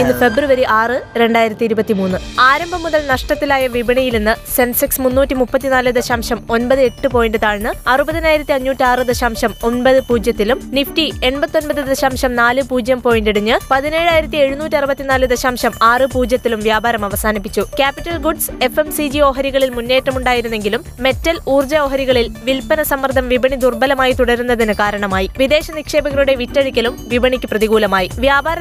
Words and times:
ഇന്ന് 0.00 0.14
ഫെബ്രുവരി 0.20 0.64
ആറ് 0.80 0.96
രണ്ടായിരത്തി 1.16 1.64
ഇരുപത്തി 1.64 1.92
മൂന്ന് 1.92 2.18
ആരംഭം 2.40 2.80
മുതൽ 2.82 3.00
നഷ്ടത്തിലായ 3.10 3.66
വിപണിയിൽ 3.66 4.14
നിന്ന് 4.16 4.34
സെൻസെക്സ് 4.54 5.00
മുന്നൂറ്റി 5.00 5.34
മുപ്പത്തിനാല് 5.34 5.90
ദശാംശം 5.98 6.38
ഒൻപത് 6.50 6.80
എട്ട് 6.80 7.08
പോയിന്റ് 7.08 7.38
താഴ്ന്ന് 7.42 7.70
അറുപതിനായിരത്തി 7.92 8.52
അഞ്ഞൂറ്റി 8.52 8.82
ആറ് 8.82 9.02
ദശാംശം 9.10 9.52
ഒൻപത് 9.68 10.00
പൂജ്യത്തിലും 10.08 10.60
നിഫ്റ്റി 10.76 11.06
എൺപത്തൊൻപത് 11.22 11.82
ദശാംശം 11.90 12.32
നാല് 12.34 12.62
പൂജ്യം 12.62 13.02
പോയിന്റ് 13.02 13.30
ഇടിഞ്ഞ് 13.30 13.58
പതിനേഴായിരത്തി 13.70 14.36
എഴുന്നൂറ്റി 14.36 14.76
അറുപത്തിനാല് 14.76 15.26
ദശാംശം 15.26 15.72
ആറ് 15.90 16.06
പൂജ്യത്തിലും 16.14 16.60
വ്യാപാരം 16.68 17.04
അവസാനിപ്പിച്ചു. 17.04 17.64
Capital 17.78 18.16
goods 18.26 18.50
F 18.68 18.80
M 18.84 18.92
C 18.92 19.08
G 19.08 19.20
ഓഹരികളിൽ 19.28 19.70
മുന്നേറ്റമുണ്ടായിരുന്നെങ്കിലും 19.70 20.84
മെറ്റൽ 21.06 21.38
ഊർജ 21.56 21.74
ഓഹരികളിൽ 21.74 22.28
വിൽപ്പന 22.48 22.82
സമ്മർദ്ദം 22.92 23.28
വിപണി 23.28 23.54
ദുർബലമായി 23.66 24.12
തുടരുന്നതിന് 24.12 24.76
കാരണമായി. 24.82 25.28
വിദേശ 25.38 25.70
നിക്ഷേപകരുടെ 25.70 26.36
വിറ്റഴിക്കലും 26.42 26.96
വിപണിക്ക് 27.14 27.46
പ്രതികൂലമായി. 27.54 28.10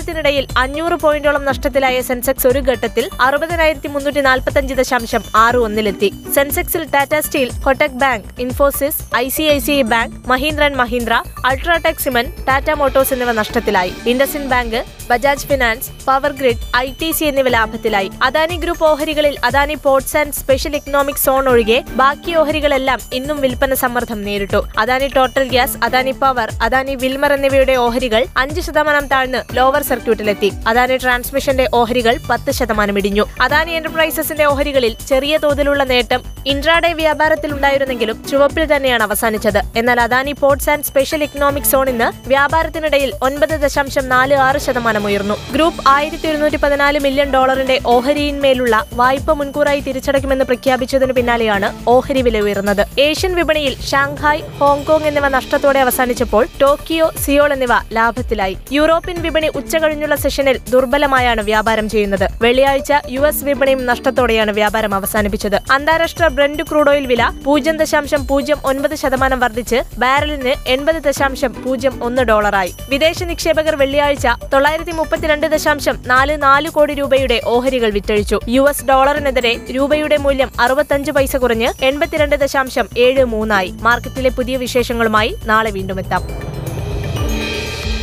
വ്യാപാരത്തിനിടയിൽ 0.08 0.46
അഞ്ഞൂറ് 0.62 0.96
പോയിന്റോളം 1.04 1.44
നഷ്ടത്തിലായ 1.50 1.96
സെൻസെക്സ് 2.10 2.46
ഒരു 2.50 2.60
ഘട്ടത്തിൽ 2.70 3.06
അറുപതിനായിരത്തി 3.26 3.90
മുന്നൂറ്റി 3.96 4.22
നാൽപ്പത്തഞ്ച് 4.28 4.74
ദശാംശം 4.80 5.24
ആറ് 5.44 5.60
ഒന്നിലെത്തി. 5.68 6.10
സെൻസെക്സിൽ 6.36 6.84
Tata 6.94 7.20
steel 7.26 7.50
Kotak 7.66 7.98
bank 8.04 8.28
Infosys 8.46 9.00
I 9.24 9.26
C 9.36 9.46
I 9.56 9.58
C 9.66 9.74
I 9.80 9.84
bank 9.94 10.16
Mahindra 10.32 10.64
and 10.68 10.80
Mahindra 10.82 11.16
UltraTech 11.50 12.04
cement 12.06 12.28
Tata 12.48 12.70
motors 12.82 13.14
എന്നിവ 13.16 13.34
നഷ്ടത്തിലായി. 13.42 13.92
IndusInd 14.12 14.46
bank 14.54 14.80
Bajaj 15.10 15.46
finance 15.50 15.90
power 16.08 16.32
grid 16.40 16.64
I 16.84 16.88
T 17.02 17.10
C 17.18 17.26
എന്നിവ 17.32 17.50
ലാഭത്തിലായി. 17.58 18.10
Adani 18.28 18.58
group 18.64 18.86
ഓഹരികളിൽ 18.92 19.36
Adani 19.50 19.78
ports 19.86 20.18
and 20.22 20.38
special 20.40 20.74
economic 20.80 21.22
zone 21.26 21.46
ഒഴികെ 21.54 21.80
ബാക്കി 22.02 22.34
ഓഹരികളെല്ലാം 22.42 23.00
ഇന്നും 23.20 23.38
വിൽപ്പന 23.46 23.74
സമ്മർദ്ദം 23.84 24.22
നേരിട്ടു. 24.30 24.62
Adani 24.84 25.10
total 25.18 25.46
gas 25.56 25.78
Adani 25.88 26.16
power 26.24 26.50
Adani 26.68 26.96
Wilmar 27.04 27.34
എന്നിവയുടെ 27.38 27.78
ഓഹരികൾ 27.86 28.24
അഞ്ച് 28.44 28.64
ശതമാനം 28.68 29.08
താഴ്ന്ന് 29.14 29.42
ലോവർ 29.60 29.84
സർക്യൂട്ടിലെത്തി. 29.98 30.52
അദാനി 30.68 30.98
ട്രാൻസ്മിഷന്റെ 30.98 31.68
ഓഹരികൾ 31.74 32.16
പത്ത് 32.30 32.52
ശതമാനം 32.52 32.98
ഇടിഞ്ഞു 32.98 33.26
അദാനി 33.42 33.72
എന്റർപ്രൈസസിന്റെ 33.72 34.46
ഓഹരികളിൽ 34.46 34.96
ചെറിയ 35.08 35.38
തോതിലുള്ള 35.38 35.84
നേട്ടം 35.84 36.22
ഇൻട്രാഡേ 36.52 36.94
വ്യാപാരത്തിൽ 36.94 37.54
ഉണ്ടായിരുന്നെങ്കിലും 37.54 38.26
ചുവപ്പിൽ 38.28 38.76
തന്നെയാണ് 38.76 39.04
അവസാനിച്ചത്. 39.04 39.62
എന്നാൽ 39.76 40.02
Adani 40.02 40.32
ports 40.32 40.70
and 40.70 40.84
special 40.84 41.24
economic 41.24 41.64
zone 41.64 41.90
ഇന്ന് 41.90 42.28
വ്യാപാരത്തിനിടയിൽ 42.28 43.14
ഒൻപത് 43.22 43.50
ദശാംശം 43.50 44.10
നാല് 44.10 44.34
ആറ് 44.34 44.58
ശതമാനം 44.58 45.06
ഉയർന്നു. 45.06 45.36
ഗ്രൂപ്പ് 45.54 45.84
ആയിരത്തി 45.88 46.28
ഒരുന്നൂറ്റി 46.28 46.56
പതിനാല് 46.56 47.00
മില്യൺ 47.00 47.32
ഡോളറിന്റെ 47.32 47.80
ഓഹരിയിന്മേലുള്ള 47.86 48.86
വായ്പ 48.94 49.32
മുൻകൂറായി 49.32 49.80
തിരിച്ചടയ്ക്കുമെന്ന് 49.80 50.46
പ്രഖ്യാപിച്ചതിന് 50.46 51.14
പിന്നാലെയാണ് 51.14 51.90
ഓഹരി 51.90 52.22
വില 52.22 52.40
ഉയർന്നത്. 52.40 53.02
ഏഷ്യൻ 53.02 53.36
വിപണിയിൽ 53.36 53.76
ഷാങ്ഹായ് 53.82 54.42
ഹോങ്കോങ് 54.60 55.06
എന്നിവ 55.06 55.28
നഷ്ടത്തോടെ 55.28 55.80
അവസാനിച്ചപ്പോൾ 55.80 56.48
ടോക്കിയോ 56.62 57.12
സിയോൾ 57.26 57.54
എന്നിവ 57.54 57.74
ലാഭത്തിലായി. 57.94 58.58
യൂറോപ്യൻ 58.72 59.22
വിപണി 59.22 59.48
ഉച്ചകഴിഞ്ഞുള്ള 59.56 60.16
സെഷനിൽ 60.16 60.60
ദുർബലമായാണ് 60.70 61.42
വ്യാപാരം 61.42 61.90
ചെയ്യുന്നത്. 61.90 62.28
വെള്ളിയാഴ്ച 62.42 62.94
യു 63.10 63.20
എസ് 63.20 63.44
വിപണിയും 63.44 63.86
നഷ്ടത്തോടെയാണ് 63.86 64.52
വ്യാപാരം 64.52 64.96
അവസാനിപ്പിച്ചത്. 64.96 65.60
അന്താരാഷ്ട്ര 65.72 66.26
ബ്രന്റ് 66.38 66.64
ക്രൂഡ് 66.64 66.90
ഓയിൽ 66.90 67.06
വില 67.06 67.24
പൂജ്യം 67.46 67.78
ദശാംശം 67.78 68.28
പൂജ്യം 68.28 68.60
ഒൻപത് 68.66 68.96
ശതമാനം 68.96 69.40
വർദ്ധിച്ച് 69.40 69.82
ബാരലിന് 69.98 70.54
എൺപത് 70.68 71.00
ദശാംശം 71.08 71.64
പൂജ്യം 71.64 72.04
ഒന്ന് 72.04 72.22
ഡോളറായി. 72.22 72.72
വിദേശ 72.90 73.24
നിക്ഷേപകർ 73.24 73.76
വെള്ളിയാഴ്ച 73.76 74.28
തൊള്ളായിരത്തി 74.54 74.92
മുപ്പത്തിരണ്ട് 74.92 75.48
ദശാംശം 75.48 75.98
നാല് 76.06 76.44
നാല് 76.44 76.70
കോടി 76.70 76.94
രൂപയുടെ 76.94 77.42
ഓഹരികൾ 77.46 77.90
വിറ്റഴിച്ചു. 77.90 78.40
യു 78.48 78.62
എസ് 78.70 78.86
ഡോളറിനെതിരെ 78.86 79.54
രൂപയുടെ 79.76 80.18
മൂല്യം 80.18 80.52
അറുപത്തഞ്ച് 80.62 81.12
പൈസ 81.12 81.36
കുറഞ്ഞ് 81.36 81.70
എൺപത്തിരണ്ട് 81.86 82.36
ദശാംശം 82.36 82.88
ഏഴ് 82.98 83.26
മൂന്നായി. 83.26 83.74
മാർക്കറ്റിലെ 83.82 84.30
പുതിയ 84.30 84.58
വിശേഷങ്ങളുമായി 84.58 85.36
നാളെ 85.46 85.72
വീണ്ടും 85.72 86.00
എത്താം. 86.00 86.26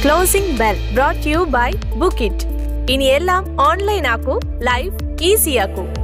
Closing 0.04 0.54
bell 0.58 0.78
brought 0.94 1.28
you 1.28 1.38
by 1.56 1.70
book 1.96 2.22
it 2.22 2.46
ഇനി 2.92 3.04
എല്ലാം 3.18 3.44
ഓൺലൈൻ 3.68 4.06
ആക്കൂ 4.06 4.40
ലൈഫ് 4.62 4.96
ഈസി 5.22 5.54
ആക്കൂ. 5.64 6.03